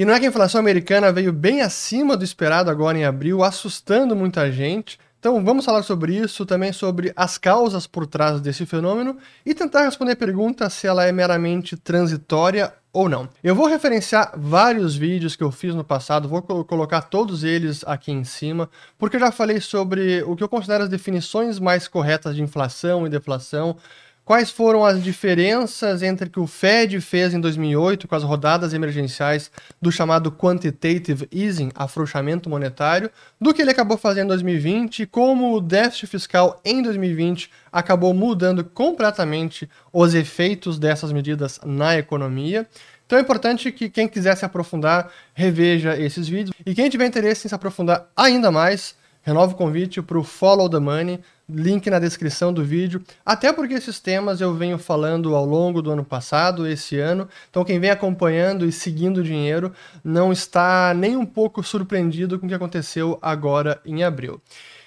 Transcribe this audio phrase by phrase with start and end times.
[0.00, 3.44] E não é que a inflação americana veio bem acima do esperado agora em abril,
[3.44, 4.98] assustando muita gente.
[5.18, 9.84] Então vamos falar sobre isso, também sobre as causas por trás desse fenômeno e tentar
[9.84, 13.28] responder a pergunta se ela é meramente transitória ou não.
[13.44, 18.10] Eu vou referenciar vários vídeos que eu fiz no passado, vou colocar todos eles aqui
[18.10, 22.34] em cima, porque eu já falei sobre o que eu considero as definições mais corretas
[22.34, 23.76] de inflação e deflação,
[24.24, 28.72] Quais foram as diferenças entre o que o Fed fez em 2008 com as rodadas
[28.72, 29.50] emergenciais
[29.82, 33.10] do chamado quantitative easing, afrouxamento monetário,
[33.40, 38.14] do que ele acabou fazendo em 2020 e como o déficit fiscal em 2020 acabou
[38.14, 42.68] mudando completamente os efeitos dessas medidas na economia.
[43.10, 47.44] Então é importante que quem quiser se aprofundar reveja esses vídeos e quem tiver interesse
[47.44, 51.18] em se aprofundar ainda mais, renovo o convite para o Follow the Money
[51.52, 55.90] link na descrição do vídeo, até porque esses temas eu venho falando ao longo do
[55.90, 61.16] ano passado, esse ano, então quem vem acompanhando e seguindo o dinheiro não está nem
[61.16, 64.40] um pouco surpreendido com o que aconteceu agora em abril.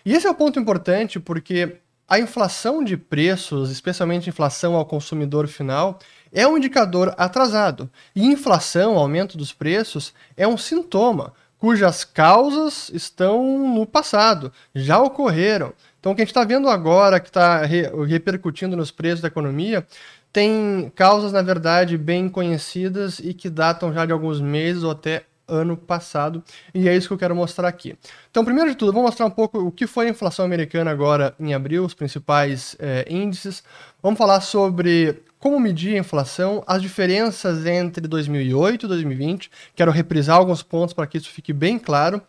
[0.05, 5.47] E esse é o ponto importante porque a inflação de preços, especialmente inflação ao consumidor
[5.47, 5.99] final,
[6.31, 7.89] é um indicador atrasado.
[8.15, 15.71] E inflação, aumento dos preços, é um sintoma cujas causas estão no passado, já ocorreram.
[16.03, 19.29] Então, o que a gente está vendo agora, que está re repercutindo nos preços da
[19.29, 19.87] economia,
[20.33, 25.23] tem causas, na verdade, bem conhecidas e que datam já de alguns meses ou até
[25.47, 26.43] ano passado,
[26.73, 27.97] e é isso que eu quero mostrar aqui.
[28.29, 31.33] Então, primeiro de tudo, vou mostrar um pouco o que foi a inflação americana agora
[31.39, 33.63] em abril, os principais é, índices.
[34.01, 39.49] Vamos falar sobre como medir a inflação, as diferenças entre 2008 e 2020.
[39.73, 42.21] Quero reprisar alguns pontos para que isso fique bem claro.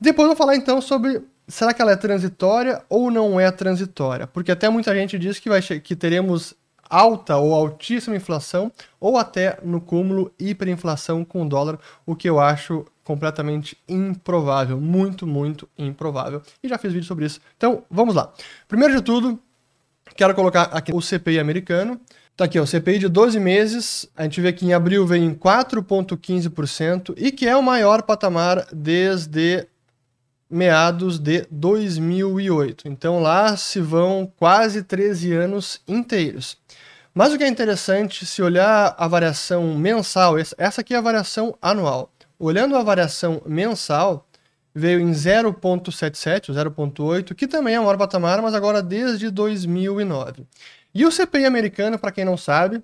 [0.00, 4.26] Depois vou falar então sobre será que ela é transitória ou não é transitória?
[4.26, 6.54] Porque até muita gente diz que, vai, que teremos
[6.88, 8.70] alta ou altíssima inflação,
[9.00, 15.26] ou até no cúmulo hiperinflação com o dólar, o que eu acho completamente improvável, muito,
[15.26, 16.42] muito improvável.
[16.62, 17.40] E já fiz vídeo sobre isso.
[17.56, 18.32] Então, vamos lá.
[18.66, 19.38] Primeiro de tudo,
[20.16, 22.00] quero colocar aqui o CPI americano.
[22.36, 25.34] Tá aqui, o CPI de 12 meses, a gente vê que em abril veio em
[25.34, 29.68] 4,15% e que é o maior patamar desde
[30.54, 32.86] meados de 2008.
[32.86, 36.56] Então lá se vão quase 13 anos inteiros.
[37.12, 41.58] Mas o que é interessante, se olhar a variação mensal, essa aqui é a variação
[41.60, 42.12] anual.
[42.38, 44.28] Olhando a variação mensal,
[44.72, 50.46] veio em 0.77, 0.8, que também é o maior patamar, mas agora desde 2009.
[50.94, 52.80] E o CPI americano, para quem não sabe,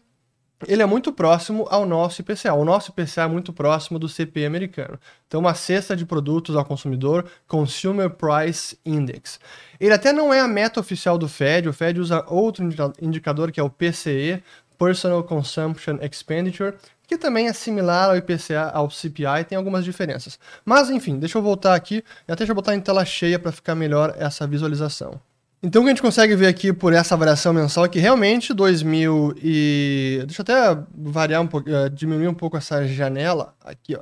[0.66, 2.54] ele é muito próximo ao nosso IPCA.
[2.54, 4.98] O nosso IPCA é muito próximo do CPI americano.
[5.26, 9.40] Então, uma cesta de produtos ao consumidor, Consumer Price Index.
[9.78, 12.68] Ele até não é a meta oficial do Fed, o Fed usa outro
[13.00, 14.42] indicador que é o PCE,
[14.78, 16.74] Personal Consumption Expenditure,
[17.06, 20.38] que também é similar ao IPCA, ao CPI, tem algumas diferenças.
[20.64, 23.74] Mas, enfim, deixa eu voltar aqui até deixa eu botar em tela cheia para ficar
[23.74, 25.20] melhor essa visualização.
[25.62, 28.54] Então o que a gente consegue ver aqui por essa variação mensal é que realmente
[28.54, 30.22] 2000 e...
[30.26, 34.00] Deixa eu até variar um pouco, uh, diminuir um pouco essa janela aqui, ó.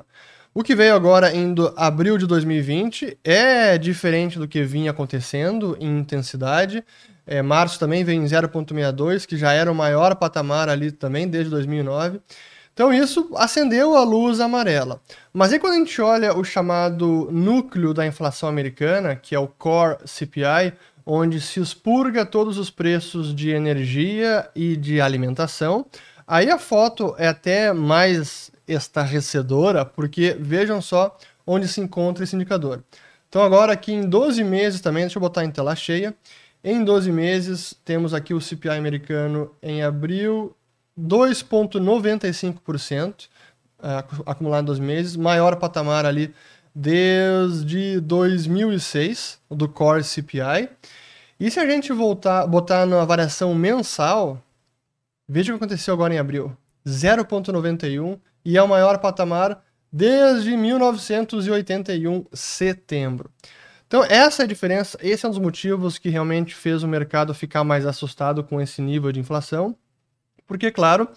[0.53, 5.99] O que veio agora em abril de 2020 é diferente do que vinha acontecendo em
[5.99, 6.83] intensidade.
[7.27, 11.51] É, março também vem em 0,62, que já era o maior patamar ali também desde
[11.51, 12.19] 2009.
[12.73, 15.01] Então isso acendeu a luz amarela.
[15.33, 19.47] Mas aí quando a gente olha o chamado núcleo da inflação americana, que é o
[19.47, 20.73] Core CPI,
[21.11, 25.87] onde se expurga todos os preços de energia e de alimentação.
[26.27, 32.83] Aí a foto é até mais estarrecedora, porque vejam só onde se encontra esse indicador.
[33.27, 36.13] Então agora aqui em 12 meses também, deixa eu botar em tela cheia,
[36.63, 40.55] em 12 meses temos aqui o CPI americano em abril
[40.99, 43.29] 2,95%,
[43.81, 46.31] é, acumulado em 12 meses, maior patamar ali
[46.73, 50.69] desde 2006, do Core CPI.
[51.39, 54.41] E se a gente voltar, botar na variação mensal,
[55.27, 56.55] veja o que aconteceu agora em abril.
[56.85, 63.29] 0,91 e é o maior patamar desde 1981, setembro.
[63.87, 67.33] Então, essa é a diferença, esse é um dos motivos que realmente fez o mercado
[67.33, 69.75] ficar mais assustado com esse nível de inflação.
[70.45, 71.07] Porque, claro,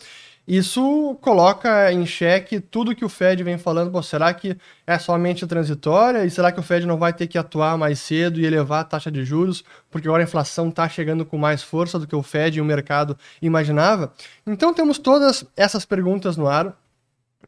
[0.47, 3.93] isso coloca em xeque tudo que o Fed vem falando.
[3.93, 6.25] Pô, será que é somente transitória?
[6.25, 8.85] E será que o Fed não vai ter que atuar mais cedo e elevar a
[8.85, 9.63] taxa de juros?
[9.89, 12.65] Porque agora a inflação está chegando com mais força do que o Fed e o
[12.65, 14.13] mercado imaginava?
[14.45, 16.77] Então temos todas essas perguntas no ar.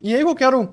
[0.00, 0.73] E aí eu quero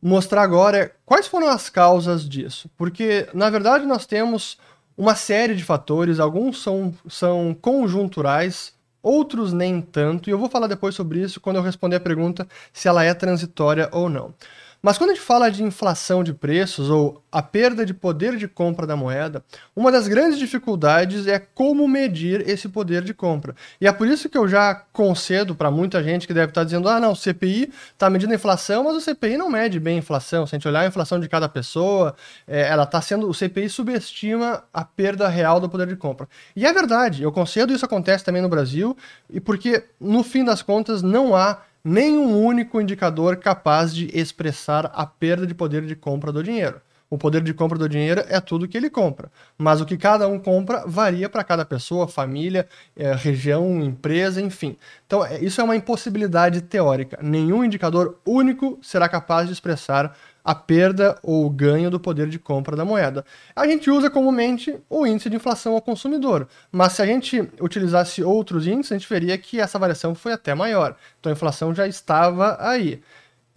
[0.00, 2.70] mostrar agora quais foram as causas disso.
[2.78, 4.56] Porque, na verdade, nós temos
[4.96, 8.77] uma série de fatores, alguns são, são conjunturais
[9.08, 12.46] outros nem tanto, e eu vou falar depois sobre isso quando eu responder a pergunta
[12.72, 14.34] se ela é transitória ou não.
[14.80, 18.46] Mas quando a gente fala de inflação de preços ou a perda de poder de
[18.46, 19.44] compra da moeda,
[19.74, 23.56] uma das grandes dificuldades é como medir esse poder de compra.
[23.80, 26.88] E é por isso que eu já concedo para muita gente que deve estar dizendo:
[26.88, 29.98] ah, não, o CPI está medindo a inflação, mas o CPI não mede bem a
[29.98, 30.46] inflação.
[30.46, 32.14] Se a gente olhar a inflação de cada pessoa,
[32.46, 33.28] é, ela está sendo.
[33.28, 36.28] O CPI subestima a perda real do poder de compra.
[36.54, 38.96] E é verdade, eu concedo, isso acontece também no Brasil,
[39.28, 41.58] e porque, no fim das contas, não há
[41.88, 46.80] nenhum único indicador capaz de expressar a perda de poder de compra do dinheiro.
[47.10, 50.28] O poder de compra do dinheiro é tudo que ele compra, mas o que cada
[50.28, 54.76] um compra varia para cada pessoa, família, é, região, empresa, enfim.
[55.06, 57.18] Então, é, isso é uma impossibilidade teórica.
[57.22, 60.14] Nenhum indicador único será capaz de expressar
[60.44, 63.24] a perda ou o ganho do poder de compra da moeda.
[63.54, 68.22] A gente usa comumente o índice de inflação ao consumidor, mas se a gente utilizasse
[68.22, 70.96] outros índices, a gente veria que essa variação foi até maior.
[71.20, 73.00] Então a inflação já estava aí.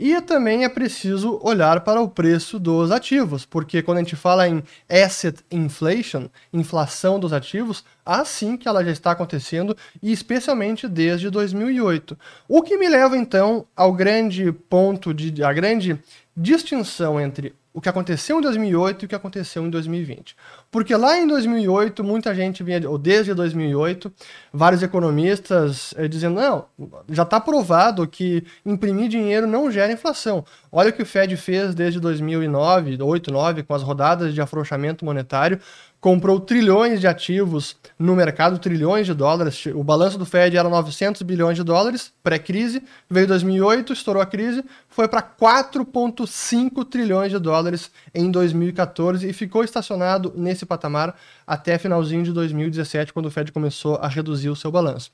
[0.04, 4.48] E também é preciso olhar para o preço dos ativos, porque quando a gente fala
[4.48, 11.30] em asset inflation, inflação dos ativos, assim que ela já está acontecendo, e especialmente desde
[11.30, 12.18] 2008.
[12.48, 16.00] O que me leva então ao grande ponto de a grande
[16.36, 20.36] distinção entre o que aconteceu em 2008 e o que aconteceu em 2020.
[20.72, 24.12] Porque lá em 2008, muita gente vinha, ou desde 2008,
[24.54, 26.66] vários economistas eh, dizendo: não,
[27.10, 30.46] já está provado que imprimir dinheiro não gera inflação.
[30.72, 35.04] Olha o que o Fed fez desde 2009, 2008, 2009, com as rodadas de afrouxamento
[35.04, 35.60] monetário
[36.02, 39.68] comprou trilhões de ativos no mercado, trilhões de dólares.
[39.68, 42.82] O balanço do Fed era 900 bilhões de dólares, pré-crise.
[43.08, 49.64] Veio 2008, estourou a crise, foi para 4,5 trilhões de dólares em 2014 e ficou
[49.64, 51.16] estacionado nesse patamar
[51.46, 55.12] até finalzinho de 2017, quando o Fed começou a reduzir o seu balanço.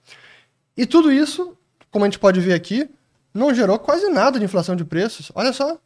[0.76, 1.58] E tudo isso,
[1.92, 2.90] como a gente pode ver aqui,
[3.34, 5.32] não gerou quase nada de inflação de preços.
[5.34, 5.80] Olha só, não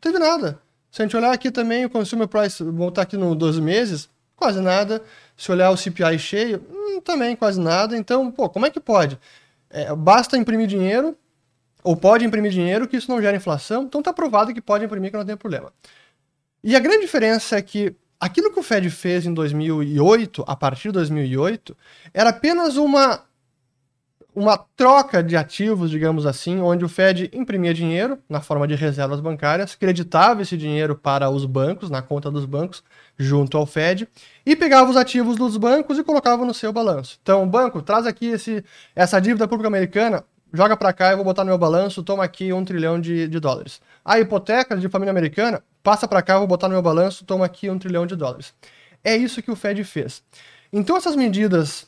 [0.00, 0.58] teve nada.
[0.90, 4.60] Se a gente olhar aqui também o Consumer Price, voltar aqui no 12 meses, Quase
[4.60, 5.02] nada.
[5.36, 7.96] Se olhar o CPI cheio, hum, também quase nada.
[7.96, 9.18] Então, pô, como é que pode?
[9.70, 11.16] É, basta imprimir dinheiro,
[11.82, 13.84] ou pode imprimir dinheiro, que isso não gera inflação.
[13.84, 15.72] Então tá provado que pode imprimir, que não tem problema.
[16.62, 20.88] E a grande diferença é que aquilo que o Fed fez em 2008, a partir
[20.88, 21.76] de 2008,
[22.14, 23.22] era apenas uma
[24.34, 29.20] uma troca de ativos, digamos assim, onde o Fed imprimia dinheiro na forma de reservas
[29.20, 32.82] bancárias, creditava esse dinheiro para os bancos, na conta dos bancos,
[33.16, 34.08] junto ao Fed,
[34.44, 37.16] e pegava os ativos dos bancos e colocava no seu balanço.
[37.22, 38.64] Então, banco, traz aqui esse,
[38.96, 42.52] essa dívida pública americana, joga para cá, eu vou botar no meu balanço, toma aqui
[42.52, 43.80] um trilhão de, de dólares.
[44.04, 47.68] A hipoteca de família americana, passa para cá, vou botar no meu balanço, toma aqui
[47.68, 48.54] um trilhão de dólares.
[49.04, 50.22] É isso que o Fed fez.
[50.72, 51.86] Então, essas medidas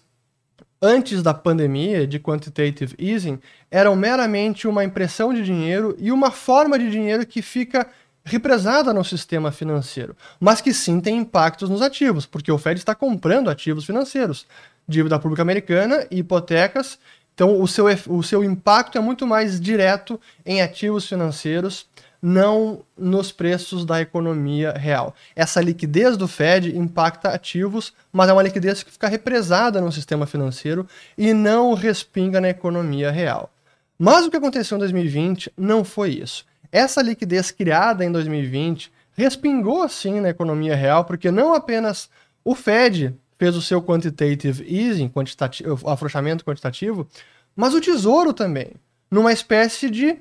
[0.81, 3.41] antes da pandemia de quantitative easing
[3.71, 7.89] eram meramente uma impressão de dinheiro e uma forma de dinheiro que fica
[8.23, 12.95] represada no sistema financeiro, mas que sim tem impactos nos ativos, porque o Fed está
[12.95, 14.47] comprando ativos financeiros,
[14.87, 16.99] dívida pública americana hipotecas.
[17.35, 21.87] Então, o seu, o seu impacto é muito mais direto em ativos financeiros
[22.29, 25.15] não nos preços da economia real.
[25.37, 30.27] Essa liquidez do Fed impacta ativos, mas é uma liquidez que fica represada no sistema
[30.27, 33.49] financeiro e não respinga na economia real.
[33.97, 36.45] Mas o que aconteceu em 2020 não foi isso.
[36.73, 42.11] Essa liquidez criada em 2020 respingou sim na economia real, porque não apenas
[42.45, 47.07] o Fed fez o seu quantitative easing, quantitativo, afrouxamento quantitativo,
[47.55, 48.73] mas o Tesouro também,
[49.09, 50.19] numa espécie de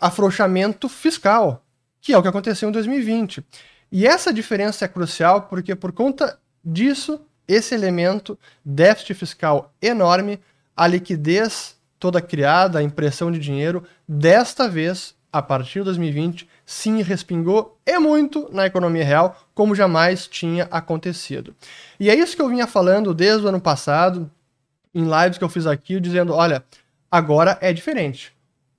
[0.00, 1.64] afrouxamento fiscal,
[2.00, 3.44] que é o que aconteceu em 2020.
[3.90, 10.40] E essa diferença é crucial porque, por conta disso, esse elemento, déficit fiscal enorme,
[10.76, 17.02] a liquidez toda criada, a impressão de dinheiro, desta vez, a partir de 2020, sim
[17.02, 21.54] respingou e muito na economia real, como jamais tinha acontecido.
[21.98, 24.30] E é isso que eu vinha falando desde o ano passado,
[24.94, 26.64] em lives que eu fiz aqui, dizendo: olha,
[27.10, 28.33] agora é diferente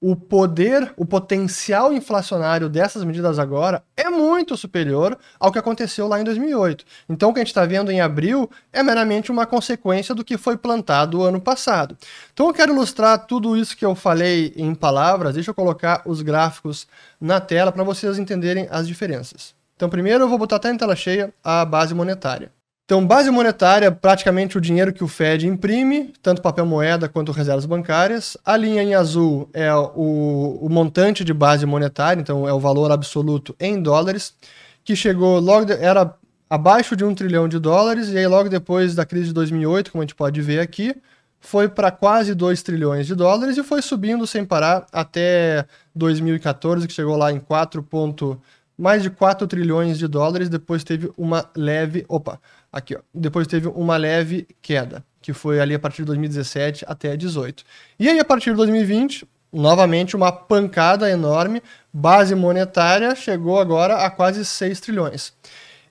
[0.07, 6.21] o poder, o potencial inflacionário dessas medidas agora é muito superior ao que aconteceu lá
[6.21, 6.85] em 2008.
[7.09, 10.37] Então, o que a gente está vendo em abril é meramente uma consequência do que
[10.37, 11.97] foi plantado ano passado.
[12.31, 15.33] Então, eu quero ilustrar tudo isso que eu falei em palavras.
[15.33, 16.87] Deixa eu colocar os gráficos
[17.19, 19.55] na tela para vocês entenderem as diferenças.
[19.75, 22.51] Então, primeiro eu vou botar até em tela cheia a base monetária.
[22.85, 27.65] Então, base monetária, praticamente o dinheiro que o Fed imprime, tanto papel moeda quanto reservas
[27.65, 28.37] bancárias.
[28.45, 32.91] A linha em azul é o, o montante de base monetária, então é o valor
[32.91, 34.35] absoluto em dólares,
[34.83, 36.15] que chegou logo, de, era
[36.47, 40.03] abaixo de um trilhão de dólares, e aí logo depois da crise de 2008, como
[40.03, 40.95] a gente pode ver aqui,
[41.39, 45.65] foi para quase 2 trilhões de dólares e foi subindo sem parar até
[45.95, 47.81] 2014, que chegou lá em 4.
[47.83, 48.39] Ponto,
[48.77, 52.39] mais de 4 trilhões de dólares, depois teve uma leve, opa,
[52.75, 57.15] aqui ó, depois teve uma leve queda, que foi ali a partir de 2017 até
[57.15, 57.63] 18.
[57.97, 61.63] E aí a partir de 2020, novamente uma pancada enorme,
[61.93, 65.33] base monetária chegou agora a quase 6 trilhões.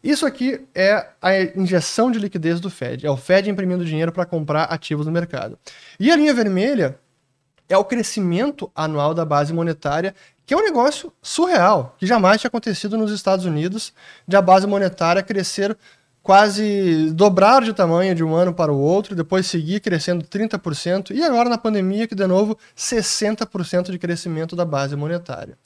[0.03, 3.07] Isso aqui é a injeção de liquidez do Fed.
[3.07, 5.59] É o Fed imprimindo dinheiro para comprar ativos no mercado.
[5.99, 6.99] E a linha vermelha
[7.67, 10.15] é o crescimento anual da base monetária,
[10.45, 13.95] que é um negócio surreal, que jamais tinha acontecido nos Estados Unidos,
[14.29, 15.75] de a base monetária crescer
[16.25, 21.23] quase dobrar de tamanho de um ano para o outro, depois seguir crescendo 30%, e
[21.23, 25.57] agora na pandemia que de novo 60% de crescimento da base monetária.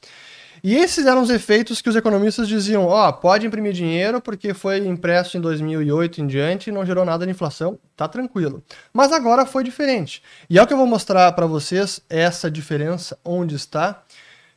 [0.63, 4.53] E esses eram os efeitos que os economistas diziam: ó, oh, pode imprimir dinheiro porque
[4.53, 8.61] foi impresso em 2008 em diante e não gerou nada de inflação, tá tranquilo.
[8.93, 10.21] Mas agora foi diferente.
[10.51, 14.03] E é o que eu vou mostrar para vocês essa diferença onde está,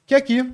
[0.07, 0.51] que aqui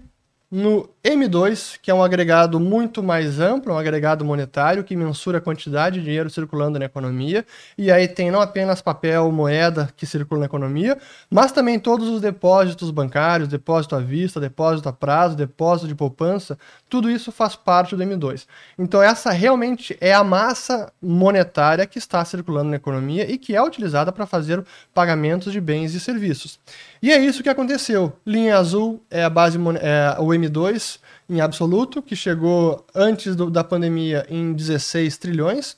[0.49, 5.41] no M2, que é um agregado muito mais amplo, um agregado monetário que mensura a
[5.41, 7.45] quantidade de dinheiro circulando na economia,
[7.77, 10.97] e aí tem não apenas papel, moeda que circula na economia,
[11.29, 16.57] mas também todos os depósitos bancários, depósito à vista, depósito a prazo, depósito de poupança,
[16.89, 18.45] tudo isso faz parte do M2.
[18.79, 23.61] Então essa realmente é a massa monetária que está circulando na economia e que é
[23.61, 24.63] utilizada para fazer
[24.93, 26.57] pagamentos de bens e serviços.
[27.01, 28.13] E é isso que aconteceu.
[28.25, 33.63] Linha azul é a base é o M2 em absoluto, que chegou antes do, da
[33.63, 35.77] pandemia em 16 trilhões,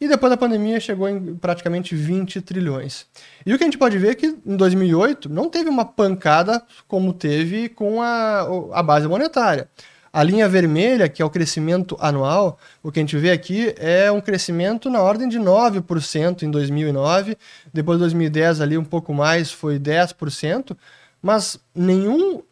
[0.00, 3.06] e depois da pandemia chegou em praticamente 20 trilhões.
[3.46, 6.60] E o que a gente pode ver é que em 2008 não teve uma pancada
[6.88, 8.40] como teve com a,
[8.72, 9.68] a base monetária.
[10.12, 14.12] A linha vermelha, que é o crescimento anual, o que a gente vê aqui é
[14.12, 17.38] um crescimento na ordem de 9% em 2009,
[17.72, 20.76] depois de 2010 ali um pouco mais, foi 10%,
[21.22, 22.42] mas nenhum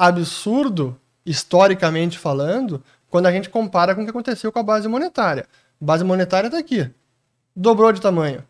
[0.00, 5.46] absurdo historicamente falando, quando a gente compara com o que aconteceu com a base monetária.
[5.78, 6.90] Base monetária está aqui,
[7.54, 8.42] dobrou de tamanho.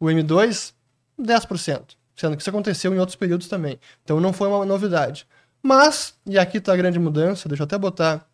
[0.00, 0.72] O M2,
[1.20, 1.82] 10%,
[2.16, 3.78] sendo que isso aconteceu em outros períodos também.
[4.02, 5.24] Então não foi uma novidade.
[5.62, 8.28] Mas, e aqui está a grande mudança, deixa eu até botar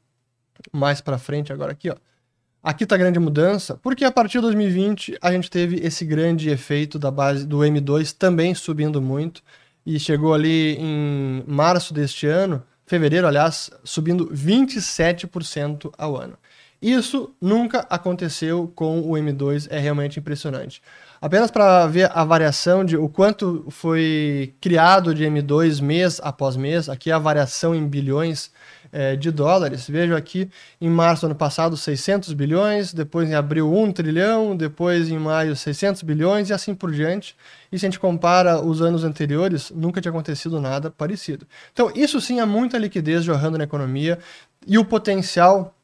[0.72, 1.96] mais para frente agora aqui, ó.
[2.62, 6.48] Aqui está a grande mudança, porque a partir de 2020 a gente teve esse grande
[6.48, 9.42] efeito da base do M2 também subindo muito
[9.86, 16.36] e chegou ali em março deste ano, fevereiro, aliás, subindo 27% ao ano.
[16.80, 20.82] Isso nunca aconteceu com o M2, é realmente impressionante.
[21.20, 26.90] Apenas para ver a variação de o quanto foi criado de M2 mês após mês,
[26.90, 28.50] aqui a variação em bilhões
[28.94, 29.88] é, de dólares.
[29.88, 30.48] Vejo aqui
[30.80, 35.56] em março do ano passado 600 bilhões, depois em abril 1 trilhão, depois em maio
[35.56, 37.34] 600 bilhões e assim por diante.
[37.72, 41.44] E se a gente compara os anos anteriores, nunca tinha acontecido nada parecido.
[41.72, 44.16] Então, isso sim é muita liquidez jorrando na economia
[44.64, 45.74] e o potencial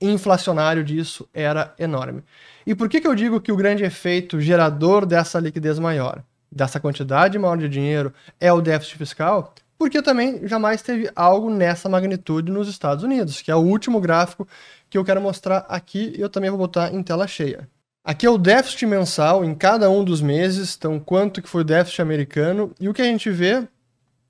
[0.00, 2.22] inflacionário disso era enorme.
[2.64, 6.22] E por que, que eu digo que o grande efeito gerador dessa liquidez maior,
[6.52, 9.52] dessa quantidade maior de dinheiro, é o déficit fiscal?
[9.78, 14.48] Porque também jamais teve algo nessa magnitude nos Estados Unidos, que é o último gráfico
[14.88, 17.68] que eu quero mostrar aqui e eu também vou botar em tela cheia.
[18.04, 21.64] Aqui é o déficit mensal em cada um dos meses, então quanto que foi o
[21.64, 23.66] déficit americano, e o que a gente vê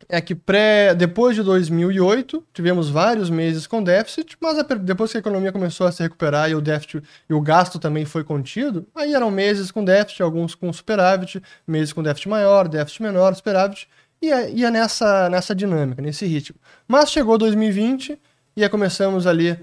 [0.09, 5.21] é que pré, depois de 2008 tivemos vários meses com déficit, mas depois que a
[5.21, 9.15] economia começou a se recuperar e o déficit e o gasto também foi contido, aí
[9.15, 13.89] eram meses com déficit, alguns com superávit, meses com déficit maior, déficit menor, superávit,
[14.21, 16.59] e ia nessa, nessa dinâmica, nesse ritmo.
[16.89, 18.19] Mas chegou 2020
[18.57, 19.59] e começamos ali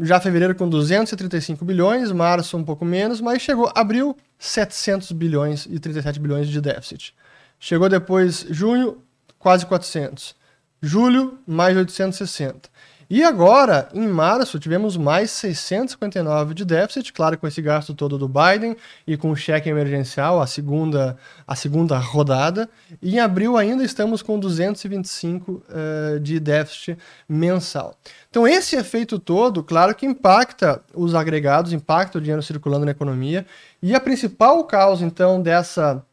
[0.00, 5.78] já fevereiro com 235 bilhões, março um pouco menos, mas chegou abril 700 bilhões e
[5.78, 7.14] 37 bilhões de déficit.
[7.58, 9.02] Chegou depois junho
[9.38, 10.34] quase 400.
[10.82, 12.68] Julho, mais 860.
[13.08, 18.28] E agora, em março, tivemos mais 659 de déficit, claro, com esse gasto todo do
[18.28, 22.68] Biden e com o cheque emergencial, a segunda, a segunda rodada.
[23.00, 26.98] E em abril ainda estamos com 225 uh, eh, de déficit
[27.28, 27.96] mensal.
[28.28, 33.46] Então, esse efeito todo, claro que impacta os agregados, impacta o dinheiro circulando na economia.
[33.80, 36.04] E a principal causa, então, dessa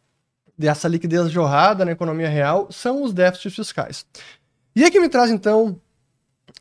[0.55, 4.05] dessa liquidez jorrada na economia real são os déficits fiscais.
[4.75, 5.79] E que me traz então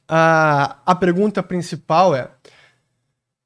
[0.08, 2.30] a, a pergunta principal é: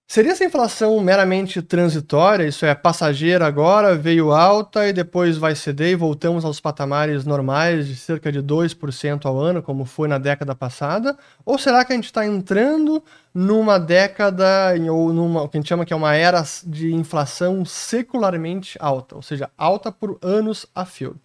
[0.08, 5.88] Seria essa inflação meramente transitória, isso é, passageira agora, veio alta e depois vai ceder
[5.88, 10.54] e voltamos aos patamares normais de cerca de 2% ao ano, como foi na década
[10.54, 11.18] passada?
[11.44, 13.02] Ou será que a gente está entrando
[13.34, 17.64] numa década, ou numa, o que a gente chama que é uma era de inflação
[17.64, 21.16] secularmente alta, ou seja, alta por anos a fio?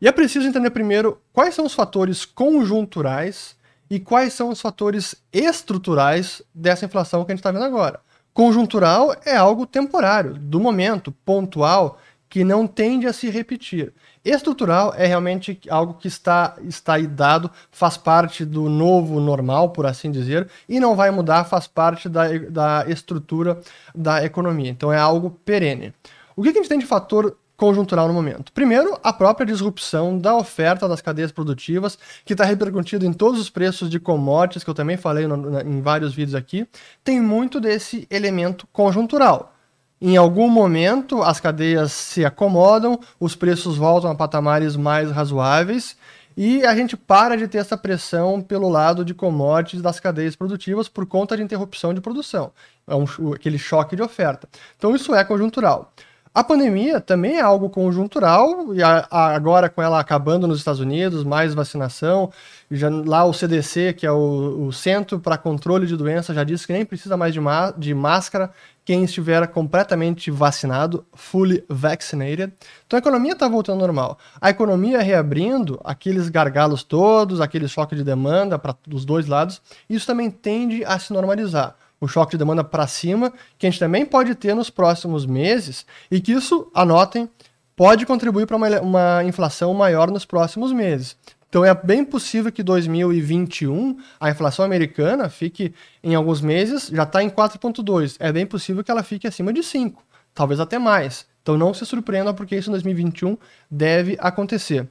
[0.00, 3.54] E é preciso entender primeiro quais são os fatores conjunturais
[3.90, 8.00] e quais são os fatores estruturais dessa inflação que a gente está vendo agora.
[8.32, 13.94] Conjuntural é algo temporário, do momento, pontual, que não tende a se repetir.
[14.24, 19.86] Estrutural é realmente algo que está, está aí dado, faz parte do novo normal, por
[19.86, 23.60] assim dizer, e não vai mudar, faz parte da, da estrutura
[23.94, 24.70] da economia.
[24.70, 25.94] Então é algo perene.
[26.34, 28.52] O que a gente tem de fator conjuntural no momento.
[28.52, 33.48] Primeiro, a própria disrupção da oferta das cadeias produtivas, que está repercutindo em todos os
[33.48, 36.66] preços de commodities, que eu também falei no, na, em vários vídeos aqui,
[37.02, 39.54] tem muito desse elemento conjuntural.
[40.00, 45.96] Em algum momento, as cadeias se acomodam, os preços voltam a patamares mais razoáveis
[46.36, 50.86] e a gente para de ter essa pressão pelo lado de commodities das cadeias produtivas
[50.86, 52.52] por conta de interrupção de produção.
[52.86, 54.46] É um, aquele choque de oferta.
[54.76, 55.90] Então, isso é conjuntural.
[56.36, 60.82] A pandemia também é algo conjuntural, e a, a, agora com ela acabando nos Estados
[60.82, 62.30] Unidos, mais vacinação,
[62.70, 66.66] já, lá o CDC, que é o, o Centro para Controle de Doenças, já disse
[66.66, 67.40] que nem precisa mais de,
[67.78, 68.50] de máscara
[68.84, 72.52] quem estiver completamente vacinado, fully vaccinated.
[72.86, 74.18] Então a economia está voltando ao normal.
[74.38, 80.06] A economia reabrindo, aqueles gargalos todos, aquele choque de demanda para os dois lados, isso
[80.06, 84.04] também tende a se normalizar o choque de demanda para cima, que a gente também
[84.04, 87.28] pode ter nos próximos meses, e que isso, anotem,
[87.74, 91.16] pode contribuir para uma, uma inflação maior nos próximos meses.
[91.48, 95.72] Então é bem possível que 2021 a inflação americana fique
[96.02, 98.16] em alguns meses, já está em 4,2.
[98.18, 100.02] É bem possível que ela fique acima de 5,
[100.34, 101.26] talvez até mais.
[101.42, 103.38] Então não se surpreenda porque isso em 2021
[103.70, 104.88] deve acontecer.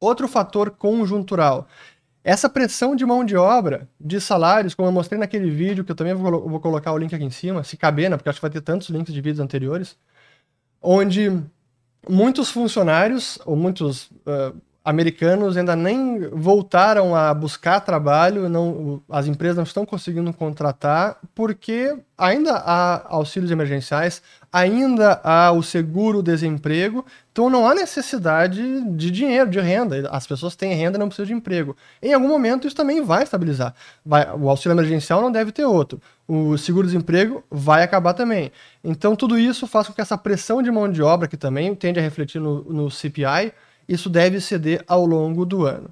[0.00, 1.68] Outro fator conjuntural.
[2.24, 5.94] Essa pressão de mão de obra, de salários, como eu mostrei naquele vídeo, que eu
[5.94, 8.42] também vou, vou colocar o link aqui em cima, se caber, né, porque acho que
[8.42, 9.98] vai ter tantos links de vídeos anteriores,
[10.80, 11.30] onde
[12.08, 19.56] muitos funcionários, ou muitos uh, americanos ainda nem voltaram a buscar trabalho, não, as empresas
[19.56, 24.20] não estão conseguindo contratar, porque ainda há auxílios emergenciais,
[24.52, 30.06] ainda há o seguro-desemprego, então não há necessidade de dinheiro, de renda.
[30.10, 31.74] As pessoas têm renda e não precisam de emprego.
[32.02, 33.74] Em algum momento isso também vai estabilizar.
[34.04, 35.98] Vai, o auxílio emergencial não deve ter outro.
[36.28, 38.52] O seguro-desemprego vai acabar também.
[38.84, 41.98] Então tudo isso faz com que essa pressão de mão de obra, que também tende
[41.98, 43.52] a refletir no, no CPI,
[43.88, 45.90] isso deve ceder ao longo do ano.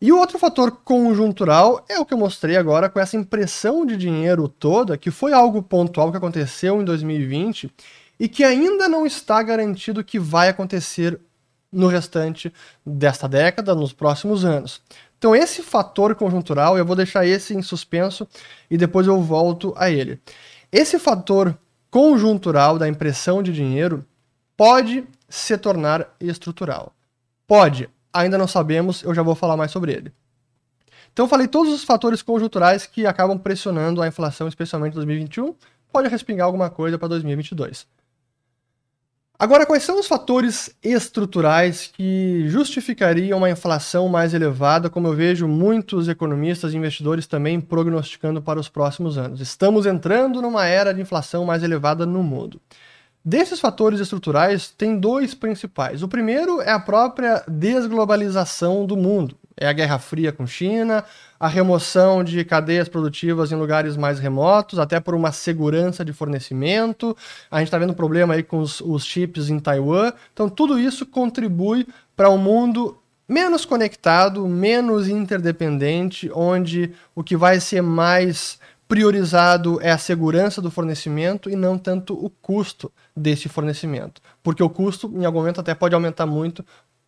[0.00, 3.96] E o outro fator conjuntural é o que eu mostrei agora com essa impressão de
[3.96, 7.72] dinheiro toda, que foi algo pontual que aconteceu em 2020
[8.18, 11.20] e que ainda não está garantido que vai acontecer
[11.70, 12.52] no restante
[12.84, 14.82] desta década, nos próximos anos.
[15.16, 18.26] Então, esse fator conjuntural, eu vou deixar esse em suspenso
[18.68, 20.20] e depois eu volto a ele.
[20.72, 21.56] Esse fator
[21.92, 24.04] conjuntural da impressão de dinheiro
[24.56, 26.92] pode se tornar estrutural.
[27.52, 30.10] Pode, ainda não sabemos, eu já vou falar mais sobre ele.
[31.12, 35.54] Então, falei todos os fatores conjunturais que acabam pressionando a inflação, especialmente em 2021.
[35.92, 37.86] Pode respingar alguma coisa para 2022.
[39.38, 45.46] Agora, quais são os fatores estruturais que justificariam uma inflação mais elevada, como eu vejo
[45.46, 49.42] muitos economistas e investidores também prognosticando para os próximos anos?
[49.42, 52.58] Estamos entrando numa era de inflação mais elevada no mundo.
[53.24, 56.02] Desses fatores estruturais, tem dois principais.
[56.02, 59.36] O primeiro é a própria desglobalização do mundo.
[59.56, 61.04] É a Guerra Fria com China,
[61.38, 67.16] a remoção de cadeias produtivas em lugares mais remotos, até por uma segurança de fornecimento.
[67.48, 70.12] A gente está vendo problema aí com os, os chips em Taiwan.
[70.32, 77.60] Então, tudo isso contribui para um mundo menos conectado, menos interdependente, onde o que vai
[77.60, 78.58] ser mais
[78.88, 84.20] priorizado é a segurança do fornecimento e não tanto o custo desse fornecimento.
[84.42, 86.64] Porque o custo, em algum momento, até pode aumentar muito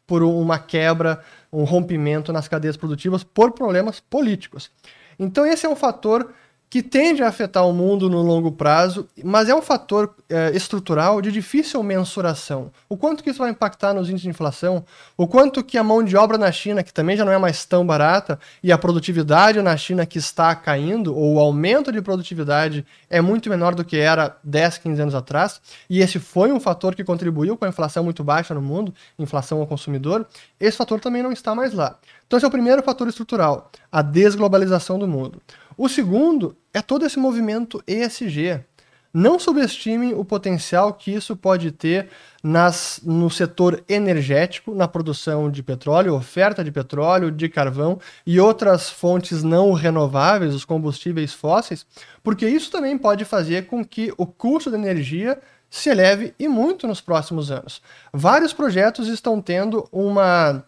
[0.07, 4.71] por uma quebra, um rompimento nas cadeias produtivas por problemas políticos.
[5.19, 6.33] Então, esse é um fator
[6.74, 11.22] que tende a afetar o mundo no longo prazo, mas é um fator é, estrutural
[11.22, 12.72] de difícil mensuração.
[12.88, 14.84] O quanto que isso vai impactar nos índices de inflação,
[15.16, 17.64] o quanto que a mão de obra na China, que também já não é mais
[17.64, 22.84] tão barata, e a produtividade na China que está caindo, ou o aumento de produtividade
[23.08, 26.96] é muito menor do que era 10, 15 anos atrás, e esse foi um fator
[26.96, 30.26] que contribuiu com a inflação muito baixa no mundo, inflação ao consumidor,
[30.58, 31.96] esse fator também não está mais lá.
[32.26, 35.40] Então esse é o primeiro fator estrutural, a desglobalização do mundo.
[35.76, 38.64] O segundo é todo esse movimento ESG.
[39.12, 42.08] Não subestimem o potencial que isso pode ter
[42.42, 48.90] nas, no setor energético, na produção de petróleo, oferta de petróleo, de carvão e outras
[48.90, 51.87] fontes não renováveis, os combustíveis fósseis,
[52.24, 55.38] porque isso também pode fazer com que o custo da energia
[55.70, 57.80] se eleve e muito nos próximos anos.
[58.12, 60.64] Vários projetos estão tendo uma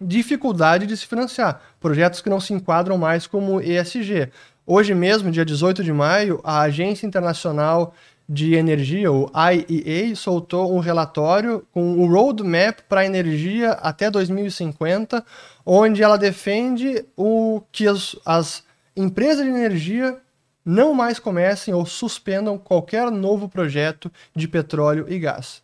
[0.00, 4.30] dificuldade de se financiar, projetos que não se enquadram mais como ESG.
[4.66, 7.94] Hoje mesmo, dia 18 de maio, a Agência Internacional
[8.28, 15.24] de Energia, o IEA, soltou um relatório com o roadmap para a energia até 2050,
[15.64, 18.64] onde ela defende o que as, as
[18.96, 20.18] empresas de energia
[20.64, 25.63] não mais comecem ou suspendam qualquer novo projeto de petróleo e gás.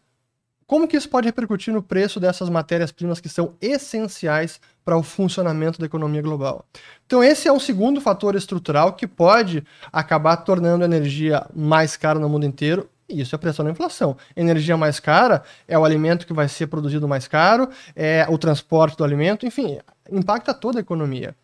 [0.71, 5.81] Como que isso pode repercutir no preço dessas matérias-primas que são essenciais para o funcionamento
[5.81, 6.65] da economia global?
[7.05, 12.21] Então esse é um segundo fator estrutural que pode acabar tornando a energia mais cara
[12.21, 14.17] no mundo inteiro e isso é pressão na inflação.
[14.37, 18.97] Energia mais cara é o alimento que vai ser produzido mais caro, é o transporte
[18.97, 21.35] do alimento, enfim, impacta toda a economia.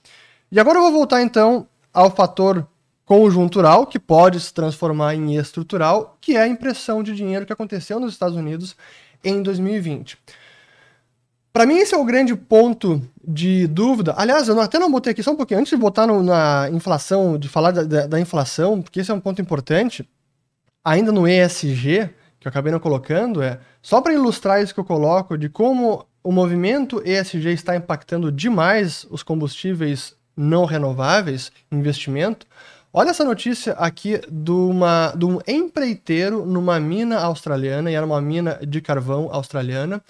[0.53, 2.65] E agora eu vou voltar então ao fator
[3.07, 8.01] conjuntural, que pode se transformar em estrutural, que é a impressão de dinheiro que aconteceu
[8.01, 8.77] nos Estados Unidos
[9.25, 10.19] em 2020.
[11.53, 14.15] Para mim, esse é o grande ponto de dúvida.
[14.17, 17.39] Aliás, eu até não botei aqui só um pouquinho, antes de botar no, na inflação,
[17.39, 20.07] de falar da, da, da, inflação, porque esse é um ponto importante,
[20.85, 24.85] ainda no ESG, que eu acabei não colocando, é só para ilustrar isso que eu
[24.85, 32.47] coloco, de como o movimento ESG está impactando demais os combustíveis não renováveis, investimento.
[32.99, 38.23] Olha essa notícia aqui de, uma, de um empreiteiro numa mina australiana, e era uma
[38.23, 40.03] mina de carvão australiana,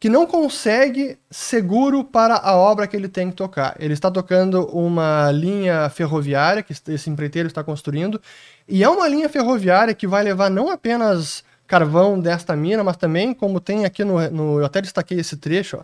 [0.00, 3.76] que não consegue seguro para a obra que ele tem que tocar.
[3.78, 8.18] Ele está tocando uma linha ferroviária que esse empreiteiro está construindo,
[8.66, 13.34] e é uma linha ferroviária que vai levar não apenas carvão desta mina, mas também,
[13.34, 14.18] como tem aqui no.
[14.30, 15.82] no eu até destaquei esse trecho, ó,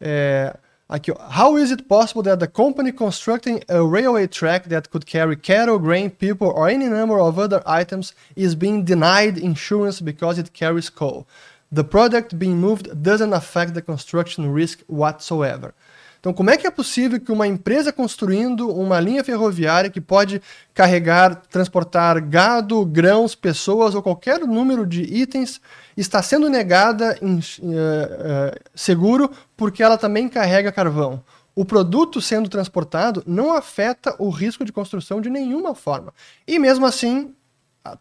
[0.00, 0.56] é,
[0.90, 5.78] How is it possible that the company constructing a railway track that could carry cattle,
[5.78, 10.90] grain, people, or any number of other items is being denied insurance because it carries
[10.90, 11.28] coal?
[11.70, 15.74] The product being moved doesn't affect the construction risk whatsoever.
[16.20, 20.40] Então, como é que é possível que uma empresa construindo uma linha ferroviária que pode
[20.74, 25.62] carregar, transportar gado, grãos, pessoas ou qualquer número de itens
[25.96, 31.24] está sendo negada em uh, uh, seguro porque ela também carrega carvão?
[31.54, 36.12] O produto sendo transportado não afeta o risco de construção de nenhuma forma.
[36.46, 37.34] E mesmo assim,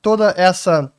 [0.01, 0.91] toda essa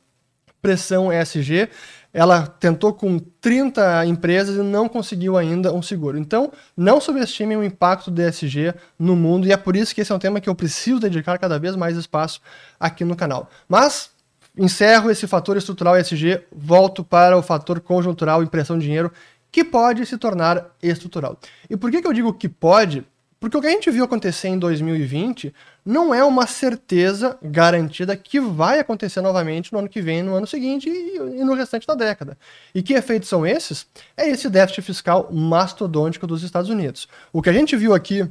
[0.59, 1.69] pressão ESG
[2.13, 6.17] ela tentou com 30 empresas e não conseguiu ainda um seguro.
[6.17, 10.11] Então, não subestimem o impacto do ESG no mundo e é por isso que esse
[10.11, 12.41] é um tema que eu preciso dedicar cada vez mais espaço
[12.79, 13.49] aqui no canal.
[13.67, 14.11] Mas
[14.57, 19.11] encerro esse fator estrutural ESG, volto para o fator conjuntural impressão de dinheiro
[19.51, 21.37] que pode se tornar estrutural.
[21.69, 23.05] E por que, que eu digo que pode?
[23.41, 25.51] Porque o que a gente viu acontecer em 2020
[25.83, 30.45] não é uma certeza garantida que vai acontecer novamente no ano que vem, no ano
[30.45, 32.37] seguinte e, no restante da década.
[32.73, 33.87] E que efeitos são esses?
[34.15, 37.07] É esse déficit fiscal mastodôntico dos Estados Unidos.
[37.33, 38.29] O que a gente viu aqui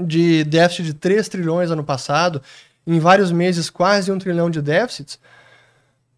[0.00, 2.42] de déficit de 3 trilhões ano passado,
[2.84, 5.20] em vários meses quase um trilhão de déficits,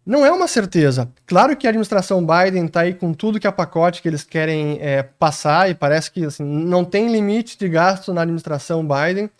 [0.07, 1.11] não é uma certeza.
[1.27, 4.79] Claro que a administração Biden está aí com tudo que é pacote que eles querem
[4.81, 9.31] é, passar e parece que assim, não tem limite de gasto na administração Biden.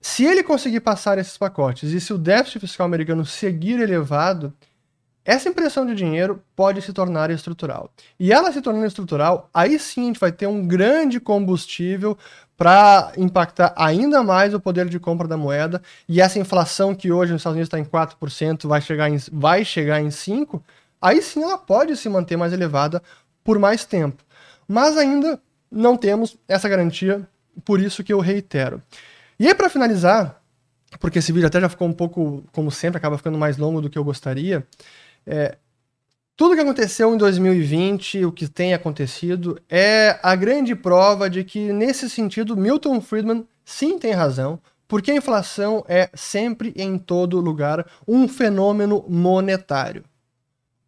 [0.00, 4.52] Se ele conseguir passar esses pacotes e se o déficit fiscal americano seguir elevado,
[5.26, 7.90] essa impressão de dinheiro pode se tornar estrutural.
[8.18, 12.16] E ela se tornando estrutural, aí sim a gente vai ter um grande combustível
[12.56, 15.82] para impactar ainda mais o poder de compra da moeda.
[16.08, 19.64] E essa inflação que hoje nos Estados Unidos está em 4%, vai chegar em, vai
[19.64, 20.60] chegar em 5%,
[21.02, 23.02] aí sim ela pode se manter mais elevada
[23.42, 24.22] por mais tempo.
[24.68, 27.28] Mas ainda não temos essa garantia,
[27.64, 28.80] por isso que eu reitero.
[29.38, 30.40] E aí, para finalizar,
[31.00, 33.90] porque esse vídeo até já ficou um pouco, como sempre, acaba ficando mais longo do
[33.90, 34.66] que eu gostaria.
[35.26, 35.56] É,
[36.36, 41.72] tudo que aconteceu em 2020, o que tem acontecido, é a grande prova de que,
[41.72, 47.86] nesse sentido, Milton Friedman sim tem razão, porque a inflação é sempre em todo lugar
[48.06, 50.04] um fenômeno monetário.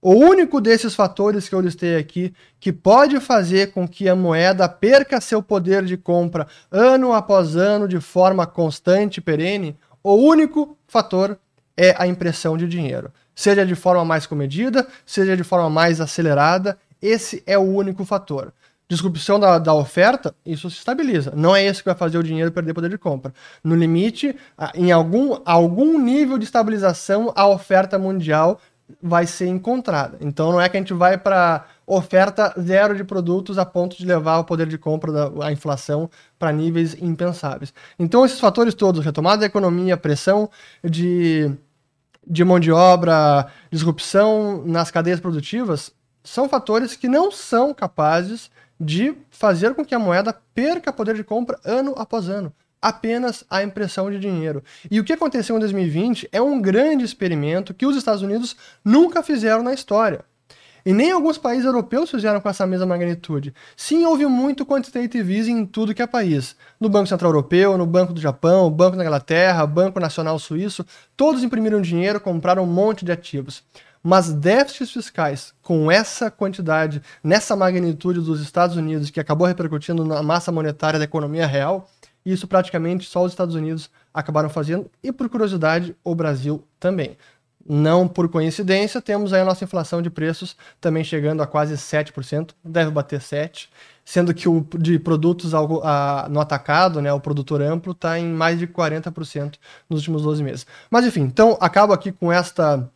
[0.03, 4.69] O único desses fatores que eu listei aqui que pode fazer com que a moeda
[4.69, 10.77] perca seu poder de compra ano após ano de forma constante e perene, o único
[10.87, 11.37] fator
[11.77, 16.77] é a impressão de dinheiro seja de forma mais comedida, seja de forma mais acelerada,
[17.01, 18.53] esse é o único fator.
[18.89, 21.33] disrupção da, da oferta, isso se estabiliza.
[21.37, 23.33] Não é isso que vai fazer o dinheiro perder poder de compra.
[23.63, 24.35] No limite,
[24.75, 28.61] em algum, algum nível de estabilização, a oferta mundial
[29.01, 30.17] vai ser encontrada.
[30.21, 34.05] Então não é que a gente vai para oferta zero de produtos a ponto de
[34.05, 37.73] levar o poder de compra da a inflação para níveis impensáveis.
[37.99, 40.51] Então esses fatores todos, retomada da economia, pressão
[40.83, 41.53] de,
[42.29, 49.15] de mão de obra, disrupção nas cadeias produtivas, são fatores que não são capazes de
[49.31, 54.11] fazer com que a moeda perca poder de compra ano após ano apenas a impressão
[54.11, 54.63] de dinheiro.
[54.91, 59.23] E o que aconteceu em 2020 é um grande experimento que os Estados Unidos nunca
[59.23, 60.25] fizeram na história.
[60.89, 63.53] E nem alguns países europeus fizeram com essa mesma magnitude.
[63.77, 66.57] Sim, houve muito quantitative easing em tudo que é país.
[66.81, 71.43] No Banco Central Europeu, no Banco do Japão, Banco da Inglaterra, Banco Nacional Suíço, todos
[71.43, 73.63] imprimiram dinheiro, compraram um monte de ativos.
[74.03, 80.23] Mas déficits fiscais com essa quantidade, nessa magnitude dos Estados Unidos, que acabou repercutindo na
[80.23, 81.87] massa monetária da economia real,
[82.25, 87.15] isso praticamente só os Estados Unidos acabaram fazendo, e por curiosidade, o Brasil também.
[87.69, 92.53] Não por coincidência, temos aí a nossa inflação de preços também chegando a quase 7%,
[92.65, 93.69] deve bater 7%,
[94.03, 98.59] sendo que o de produtos a, no atacado, né, o produtor amplo, está em mais
[98.59, 99.57] de 40%
[99.91, 100.67] nos últimos 12 meses.
[100.91, 102.89] Mas enfim, então acabo aqui com esta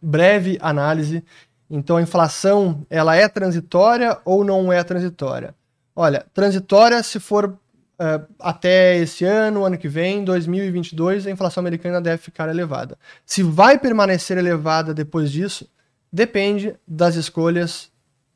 [0.00, 1.24] breve análise.
[1.68, 5.56] Então a inflação, ela é transitória ou não é transitória?
[5.96, 7.58] Olha, transitória se for
[7.94, 12.98] Uh, até esse ano, ano que vem, 2022, a inflação americana deve ficar elevada.
[13.24, 15.68] Se vai permanecer elevada depois disso,
[16.12, 17.90] depende das escolhas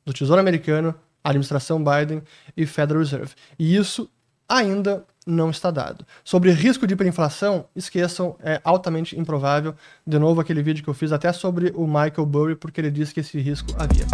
[0.05, 2.23] do Tesouro Americano, administração Biden
[2.57, 3.35] e Federal Reserve.
[3.59, 4.09] E isso
[4.49, 6.07] ainda não está dado.
[6.25, 9.75] Sobre risco de hiperinflação, esqueçam, é altamente improvável.
[10.07, 13.13] De novo, aquele vídeo que eu fiz até sobre o Michael Burry, porque ele disse
[13.13, 14.07] que esse risco havia.